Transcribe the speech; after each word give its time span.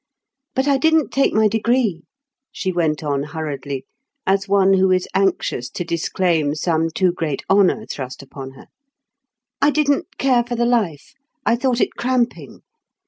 "But 0.55 0.67
I 0.67 0.79
didn't 0.79 1.09
take 1.11 1.31
my 1.31 1.47
degree," 1.47 2.01
she 2.51 2.71
went 2.71 3.03
on 3.03 3.21
hurriedly, 3.21 3.85
as 4.25 4.49
one 4.49 4.73
who 4.73 4.89
is 4.89 5.07
anxious 5.13 5.69
to 5.69 5.83
disclaim 5.83 6.55
some 6.55 6.89
too 6.89 7.11
great 7.11 7.43
honour 7.51 7.85
thrust 7.85 8.23
upon 8.23 8.53
her. 8.53 8.65
"I 9.61 9.69
didn't 9.69 10.17
care 10.17 10.43
for 10.43 10.55
the 10.55 10.65
life; 10.65 11.13
I 11.45 11.55
thought 11.55 11.79
it 11.79 11.93
cramping. 11.97 12.63